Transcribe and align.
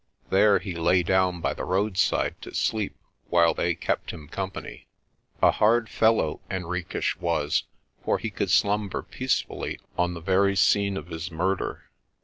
There 0.31 0.57
he 0.57 0.73
lay 0.73 1.03
down 1.03 1.41
by 1.41 1.53
the 1.53 1.63
roadside 1.63 2.41
to 2.41 2.55
sleep 2.55 2.95
while 3.29 3.53
they 3.53 3.75
kept 3.75 4.09
him 4.09 4.27
company. 4.27 4.87
226 5.41 5.41
PRESTER 5.43 5.43
JOHN 5.43 5.49
A 5.49 5.51
hard 5.51 5.89
fellow 6.27 6.41
Henriques 6.49 7.17
was, 7.21 7.63
for 8.03 8.17
he 8.17 8.31
could 8.31 8.49
slumber 8.49 9.03
peace 9.03 9.41
fully 9.41 9.79
on 9.99 10.15
the 10.15 10.19
very 10.19 10.55
scene 10.55 10.97
of 10.97 11.09
his 11.09 11.29
murder. 11.29 11.83